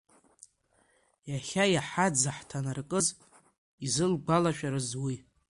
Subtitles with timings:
[1.31, 3.07] Иахьа иаҳа дзыхҭанакрыз,
[3.85, 5.15] изылгәалашәарыз уи…